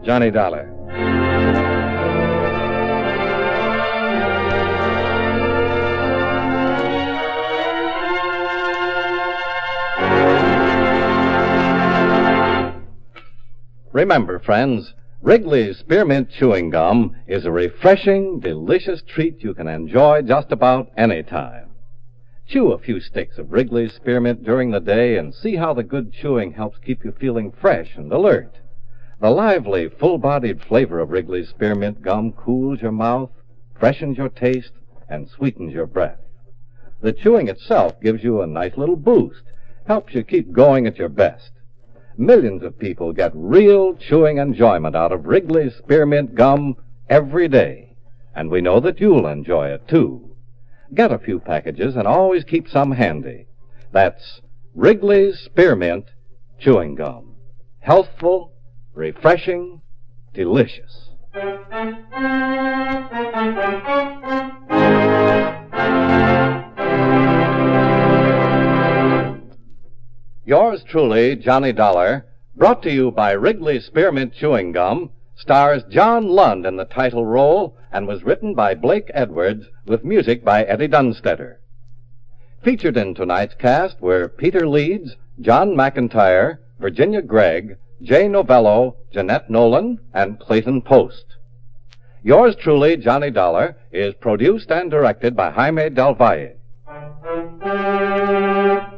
[0.04, 0.74] Johnny Dollar.
[13.92, 20.52] Remember, friends, Wrigley's Spearmint Chewing Gum is a refreshing, delicious treat you can enjoy just
[20.52, 21.72] about any time.
[22.48, 26.14] Chew a few sticks of Wrigley's Spearmint during the day and see how the good
[26.14, 28.60] chewing helps keep you feeling fresh and alert.
[29.22, 33.32] The lively, full-bodied flavor of Wrigley's Spearmint Gum cools your mouth,
[33.80, 34.74] freshens your taste,
[35.10, 36.20] and sweetens your breath.
[37.02, 39.42] The chewing itself gives you a nice little boost,
[39.88, 41.54] helps you keep going at your best.
[42.20, 46.76] Millions of people get real chewing enjoyment out of Wrigley's Spearmint Gum
[47.10, 47.96] every day,
[48.36, 50.36] and we know that you'll enjoy it too.
[50.94, 53.48] Get a few packages and always keep some handy.
[53.94, 54.42] That's
[54.76, 56.08] Wrigley's Spearmint
[56.60, 57.36] Chewing Gum.
[57.80, 58.52] Healthful,
[58.94, 59.82] refreshing,
[60.34, 61.12] delicious.
[70.50, 76.66] Yours truly, Johnny Dollar, brought to you by Wrigley Spearmint Chewing Gum, stars John Lund
[76.66, 81.60] in the title role and was written by Blake Edwards with music by Eddie Dunstedter.
[82.64, 90.00] Featured in tonight's cast were Peter Leeds, John McIntyre, Virginia Gregg, Jay Novello, Jeanette Nolan,
[90.16, 91.26] and Clayton Post.
[92.24, 96.54] Yours truly, Johnny Dollar, is produced and directed by Jaime Del Valle.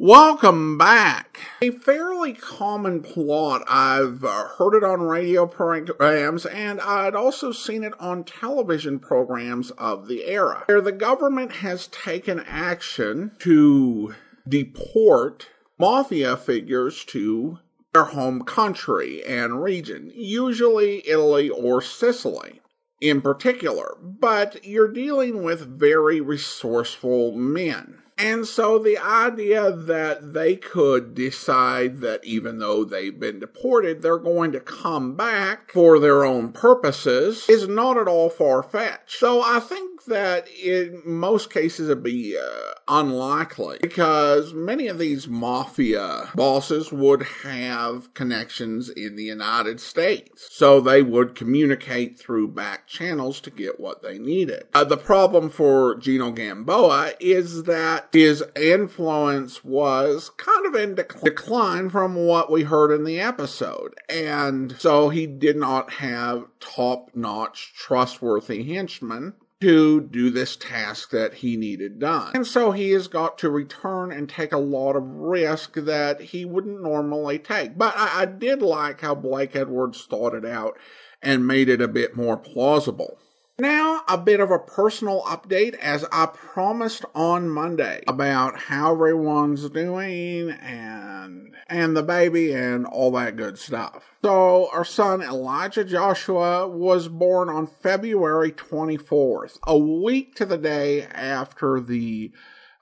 [0.00, 1.40] Welcome back.
[1.60, 3.64] A fairly common plot.
[3.66, 9.72] I've uh, heard it on radio programs and I'd also seen it on television programs
[9.72, 14.14] of the era, where the government has taken action to
[14.48, 15.48] deport
[15.80, 17.58] mafia figures to
[17.92, 22.60] their home country and region, usually Italy or Sicily
[23.00, 28.00] in particular, but you're dealing with very resourceful men.
[28.18, 34.18] And so the idea that they could decide that even though they've been deported, they're
[34.18, 39.18] going to come back for their own purposes is not at all far fetched.
[39.18, 45.28] So I think that in most cases it'd be uh, unlikely because many of these
[45.28, 50.48] mafia bosses would have connections in the United States.
[50.50, 54.64] So they would communicate through back channels to get what they needed.
[54.74, 61.90] Uh, the problem for Gino Gamboa is that his influence was kind of in decline
[61.90, 63.94] from what we heard in the episode.
[64.08, 71.34] And so he did not have top notch, trustworthy henchmen to do this task that
[71.34, 72.30] he needed done.
[72.34, 76.44] And so he has got to return and take a lot of risk that he
[76.44, 77.76] wouldn't normally take.
[77.76, 80.78] But I, I did like how Blake Edwards thought it out
[81.20, 83.18] and made it a bit more plausible.
[83.60, 89.68] Now, a bit of a personal update as I promised on Monday about how everyone's
[89.70, 94.14] doing and and the baby and all that good stuff.
[94.22, 101.02] So, our son Elijah Joshua was born on February 24th, a week to the day
[101.06, 102.30] after the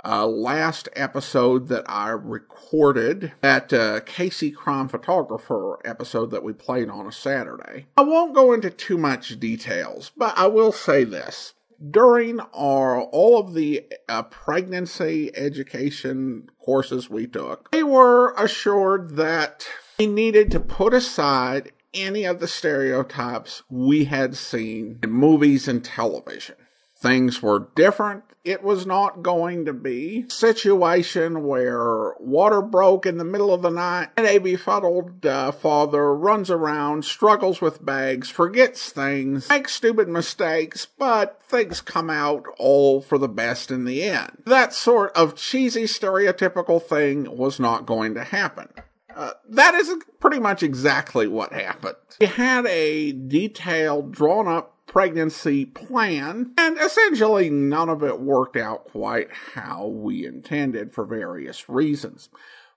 [0.06, 6.88] uh, last episode that I recorded, that uh, Casey Crime Photographer episode that we played
[6.88, 7.86] on a Saturday.
[7.96, 11.54] I won't go into too much details, but I will say this.
[11.90, 19.66] During our all of the uh, pregnancy education courses we took, we were assured that
[19.98, 25.84] we needed to put aside any of the stereotypes we had seen in movies and
[25.84, 26.56] television
[26.96, 28.24] things were different.
[28.44, 33.62] It was not going to be a situation where water broke in the middle of
[33.62, 39.74] the night and a befuddled uh, father runs around, struggles with bags, forgets things, makes
[39.74, 44.42] stupid mistakes, but things come out all for the best in the end.
[44.46, 48.68] That sort of cheesy stereotypical thing was not going to happen.
[49.16, 51.96] Uh, that is pretty much exactly what happened.
[52.20, 58.86] We had a detailed, drawn up pregnancy plan, and essentially none of it worked out
[58.86, 62.30] quite how we intended for various reasons.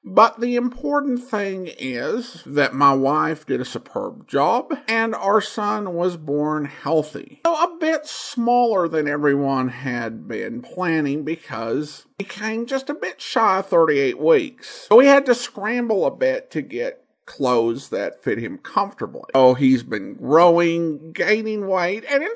[0.04, 5.94] But the important thing is that my wife did a superb job and our son
[5.94, 7.40] was born healthy.
[7.46, 13.22] So a bit smaller than everyone had been planning because he came just a bit
[13.22, 14.88] shy of 38 weeks.
[14.90, 16.99] So we had to scramble a bit to get
[17.30, 19.30] clothes that fit him comfortably.
[19.36, 22.30] Oh, he's been growing, gaining weight, and in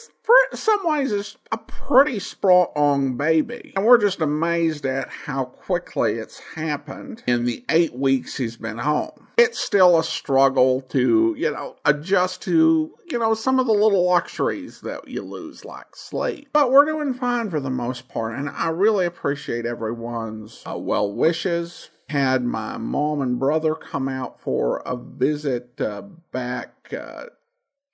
[0.53, 3.73] some ways is a pretty strong baby.
[3.75, 8.77] And we're just amazed at how quickly it's happened in the eight weeks he's been
[8.77, 9.27] home.
[9.35, 14.05] It's still a struggle to, you know, adjust to, you know, some of the little
[14.05, 16.49] luxuries that you lose, like sleep.
[16.53, 21.11] But we're doing fine for the most part, and I really appreciate everyone's uh, well
[21.11, 26.01] wishes had my mom and brother come out for a visit uh,
[26.31, 27.25] back uh,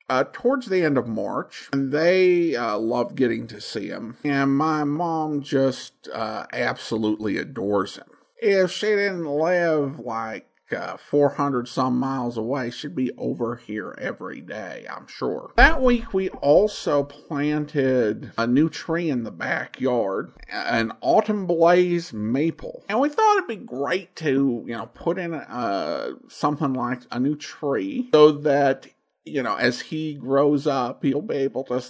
[0.10, 4.18] uh, towards the end of March, and they uh, loved getting to see him.
[4.24, 8.08] And my mom just uh, absolutely adores him.
[8.42, 14.42] If she didn't live like uh, 400 some miles away should be over here every
[14.42, 15.52] day, I'm sure.
[15.56, 22.84] That week, we also planted a new tree in the backyard, an autumn blaze maple.
[22.90, 27.20] And we thought it'd be great to, you know, put in uh, something like a
[27.20, 28.88] new tree so that,
[29.26, 31.82] you know, as he grows up, he'll be able to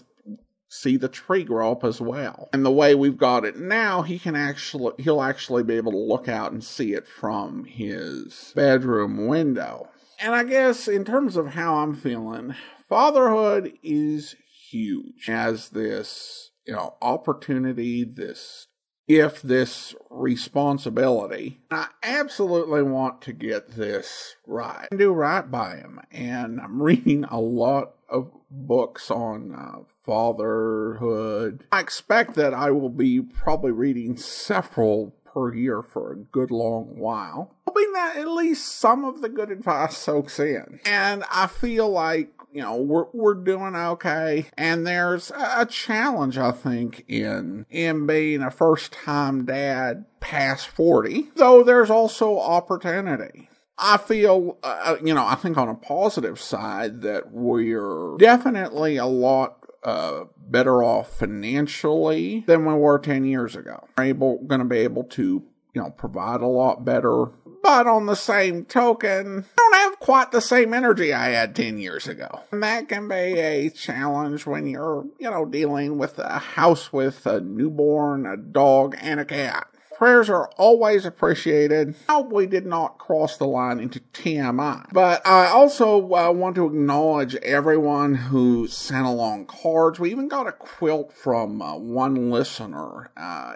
[0.69, 2.47] see the tree grow up as well.
[2.53, 5.97] And the way we've got it now, he can actually he'll actually be able to
[5.97, 9.89] look out and see it from his bedroom window.
[10.19, 12.55] And I guess in terms of how I'm feeling,
[12.87, 14.35] fatherhood is
[14.69, 18.67] huge as this, you know, opportunity, this
[19.09, 21.59] if this responsibility.
[21.71, 25.99] I absolutely want to get this right and do right by him.
[26.11, 31.65] And I'm reading a lot of books on uh, fatherhood.
[31.71, 36.97] I expect that I will be probably reading several per year for a good long
[36.97, 40.79] while, hoping that at least some of the good advice soaks in.
[40.85, 46.51] And I feel like you know we're we're doing okay and there's a challenge i
[46.51, 53.49] think in in being a first time dad past 40 though there's also opportunity
[53.81, 59.05] I feel, uh, you know, I think on a positive side that we're definitely a
[59.05, 63.87] lot uh, better off financially than we were 10 years ago.
[63.97, 65.43] We're able, going to be able to,
[65.73, 67.27] you know, provide a lot better.
[67.61, 71.77] But on the same token, I don't have quite the same energy I had 10
[71.77, 72.41] years ago.
[72.51, 77.25] And that can be a challenge when you're, you know, dealing with a house with
[77.25, 79.67] a newborn, a dog, and a cat.
[79.99, 81.93] Prayers are always appreciated.
[82.07, 84.87] I hope we did not cross the line into TMI.
[84.93, 89.99] But I also uh, want to acknowledge everyone who sent along cards.
[89.99, 93.11] We even got a quilt from uh, one listener.
[93.17, 93.55] Uh,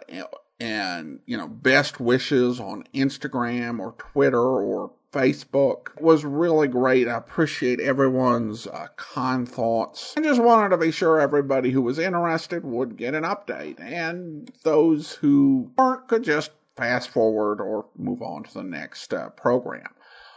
[0.60, 7.08] and, you know, best wishes on Instagram or Twitter or Facebook was really great.
[7.08, 10.16] I appreciate everyone's uh, kind thoughts.
[10.18, 14.52] I just wanted to be sure everybody who was interested would get an update, and
[14.64, 19.94] those who weren't could just fast forward or move on to the next uh, program.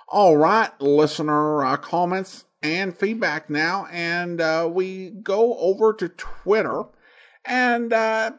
[0.08, 6.82] All right, listener uh, comments and feedback now, and uh, we go over to Twitter.
[7.46, 8.32] And uh,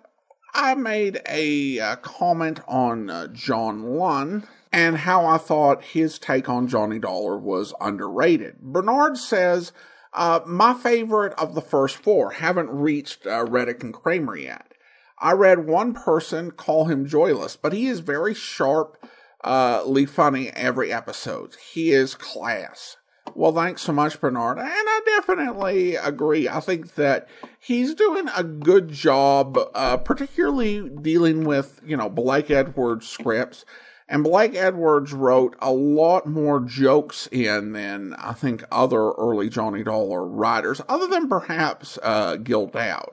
[0.60, 6.50] I made a uh, comment on uh, John Lund and how I thought his take
[6.50, 8.60] on Johnny Dollar was underrated.
[8.60, 9.72] Bernard says,
[10.14, 14.74] uh, my favorite of the first four haven't reached uh, Readick and Kramer yet.
[15.20, 18.98] I read one person call him joyless, but he is very sharp,
[19.44, 21.56] uh, funny every episode.
[21.72, 22.98] He is class.
[23.36, 24.58] Well, thanks so much, Bernard.
[24.58, 26.50] And I definitely agree.
[26.50, 27.28] I think that
[27.60, 33.66] he's doing a good job, uh, particularly dealing with, you know, Blake Edwards scripts
[34.10, 39.84] and Blake Edwards wrote a lot more jokes in than I think other early Johnny
[39.84, 43.12] Dollar writers, other than perhaps uh, Gil Doud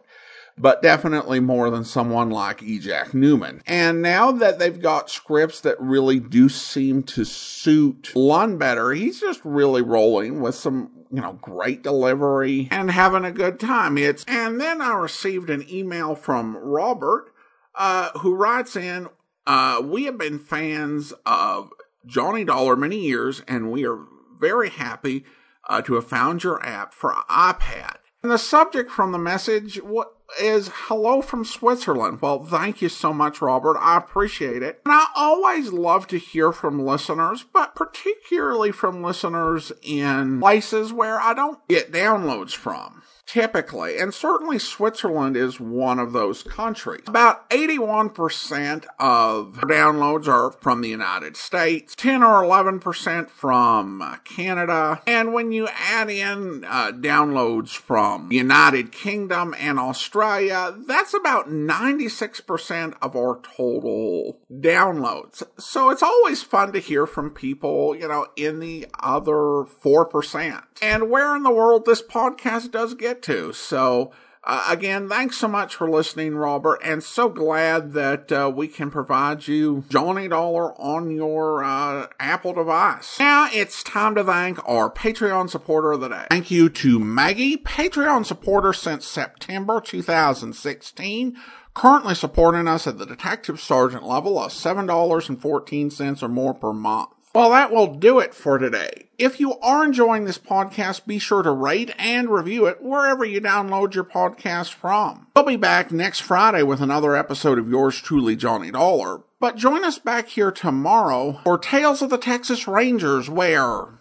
[0.57, 2.79] but definitely more than someone like E.
[2.79, 3.61] Jack Neuman.
[3.67, 9.21] And now that they've got scripts that really do seem to suit Lund better, he's
[9.21, 13.99] just really rolling with some, you know, great delivery and having a good time.
[13.99, 17.33] It's, and then I received an email from Robert,
[17.75, 19.09] uh, who writes in,
[19.47, 21.71] uh, we have been fans of
[22.07, 24.05] Johnny Dollar many years, and we are
[24.39, 25.25] very happy
[25.69, 27.97] uh, to have found your app for iPad.
[28.23, 32.21] And the subject from the message what is hello from Switzerland.
[32.21, 33.79] Well, thank you so much, Robert.
[33.79, 34.81] I appreciate it.
[34.85, 41.21] And I always love to hear from listeners, but particularly from listeners in places where
[41.21, 47.03] I don't get downloads from typically, and certainly Switzerland is one of those countries.
[47.07, 55.03] About 81% of downloads are from the United States, 10 or 11% from uh, Canada,
[55.07, 61.49] and when you add in uh, downloads from the United Kingdom and Australia, that's about
[61.49, 65.43] 96% of our total downloads.
[65.59, 70.63] So it's always fun to hear from people, you know, in the other 4%.
[70.83, 73.53] And where in the world this podcast does get to.
[73.53, 74.13] So,
[74.47, 78.91] uh, again, thanks so much for listening, Robert, and so glad that uh, we can
[78.91, 83.19] provide you Johnny Dollar on your uh, Apple device.
[83.19, 86.27] Now it's time to thank our Patreon supporter of the day.
[86.29, 91.37] Thank you to Maggie, Patreon supporter since September 2016
[91.75, 97.11] currently supporting us at the detective sergeant level of $7.14 or more per month.
[97.35, 99.09] Well, that will do it for today.
[99.19, 103.41] If you are enjoying this podcast, be sure to rate and review it wherever you
[103.41, 105.27] download your podcast from.
[105.35, 109.23] We'll be back next Friday with another episode of yours truly, Johnny Dollar.
[109.41, 113.99] But join us back here tomorrow for Tales of the Texas Rangers, where.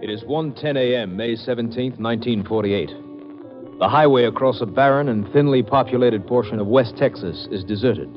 [0.00, 2.90] It is 1:10 a.m., May 17th, 1948.
[3.80, 8.08] The highway across a barren and thinly populated portion of West Texas is deserted,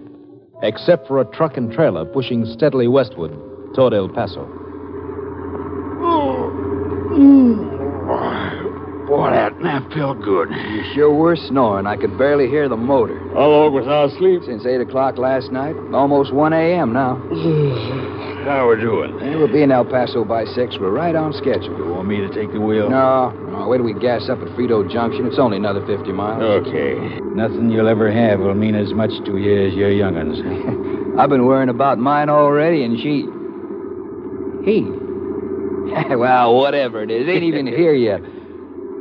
[0.61, 4.47] except for a truck and trailer pushing steadily westward toward El Paso.
[6.01, 6.49] Oh,
[9.09, 10.49] Boy, that nap felt good.
[10.51, 11.87] You sure were snoring.
[11.87, 13.17] I could barely hear the motor.
[13.33, 14.43] How long was I asleep?
[14.45, 15.75] Since 8 o'clock last night.
[15.91, 16.93] Almost 1 a.m.
[16.93, 17.15] now.
[18.45, 19.17] How we doing?
[19.37, 20.77] We'll be in El Paso by 6.
[20.79, 21.75] We're right on schedule.
[21.75, 22.87] You want me to take the wheel?
[22.89, 23.67] No, no.
[23.67, 25.25] Wait till we gas up at Frito Junction.
[25.25, 26.41] It's only another 50 miles.
[26.67, 27.19] Okay.
[27.33, 30.37] Nothing you'll ever have will mean as much to you as your young'uns.
[31.19, 33.25] I've been worrying about mine already, and she.
[36.09, 37.27] Well, whatever it is.
[37.27, 38.21] Ain't even here yet.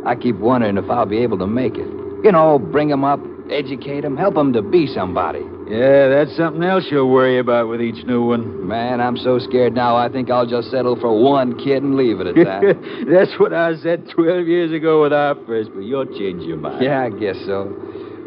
[0.07, 1.87] I keep wondering if I'll be able to make it.
[2.25, 5.41] You know, bring him up, educate him, help him to be somebody.
[5.69, 8.66] Yeah, that's something else you'll worry about with each new one.
[8.66, 12.21] Man, I'm so scared now, I think I'll just settle for one kid and leave
[12.21, 13.07] it at that.
[13.12, 16.83] that's what I said 12 years ago with our first, but you'll change your mind.
[16.83, 17.66] yeah, I guess so.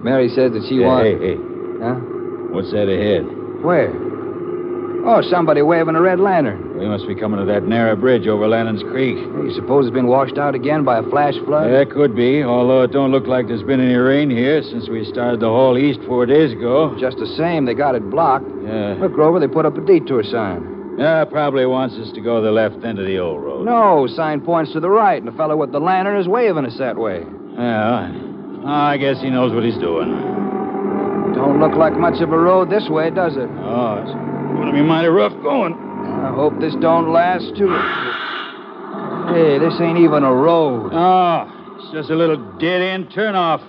[0.03, 1.07] Mary says that she Hey, wants.
[1.23, 1.37] hey, hey.
[1.81, 1.95] Huh?
[2.53, 3.25] What's that ahead?
[3.63, 3.89] Where?
[5.03, 6.77] Oh, somebody waving a red lantern.
[6.77, 9.17] We must be coming to that narrow bridge over Lannon's Creek.
[9.17, 11.71] You suppose it's been washed out again by a flash flood?
[11.71, 15.03] That could be, although it don't look like there's been any rain here since we
[15.05, 16.95] started the haul east four days ago.
[16.99, 18.45] Just the same, they got it blocked.
[18.63, 18.93] Yeah.
[18.99, 20.95] Look, Grover, they put up a detour sign.
[20.97, 23.65] Yeah, probably wants us to go to the left end of the old road.
[23.65, 26.77] No, sign points to the right, and the fellow with the lantern is waving us
[26.77, 27.25] that way.
[27.55, 28.11] Yeah,
[28.65, 30.11] I guess he knows what he's doing.
[31.33, 33.49] Don't look like much of a road this way, does it?
[33.49, 35.73] Oh, it's going to be mighty rough going.
[35.73, 37.71] I hope this don't last too.
[39.33, 40.91] Hey, this ain't even a road.
[40.93, 43.61] Oh, it's just a little dead end turnoff.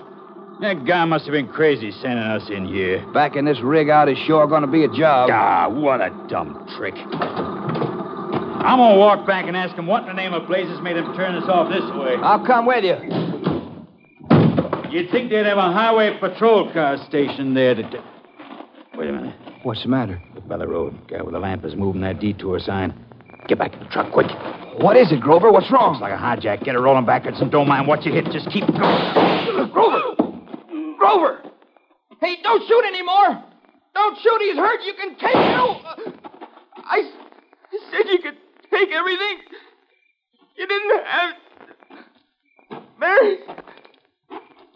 [0.61, 3.05] That guy must have been crazy sending us in here.
[3.13, 5.29] Backing this rig out is sure gonna be a job.
[5.31, 6.95] Ah, what a dumb trick.
[6.95, 11.13] I'm gonna walk back and ask him what in the name of blazes made him
[11.15, 12.15] turn us off this way.
[12.21, 13.22] I'll come with you.
[14.93, 18.03] You'd think they'd have a highway patrol car stationed there to.
[18.95, 19.35] Wait a minute.
[19.63, 20.21] What's the matter?
[20.35, 20.95] Look by the road.
[21.07, 22.93] Guy with the lamp is moving that detour sign.
[23.47, 24.29] Get back in the truck, quick.
[24.77, 25.51] What is it, Grover?
[25.51, 25.93] What's wrong?
[25.93, 26.63] Looks like a hijack.
[26.63, 28.25] Get her rolling backwards and don't mind what you hit.
[28.25, 29.71] Just keep going.
[29.71, 30.15] Grover!
[30.99, 31.41] Grover!
[32.21, 33.43] Hey, don't shoot anymore!
[33.95, 34.79] Don't shoot, he's hurt.
[34.85, 36.13] You can take him.
[36.77, 37.09] I
[37.89, 38.37] said you could
[38.69, 39.37] take everything.
[40.55, 41.33] You didn't have.
[42.99, 43.39] Mary.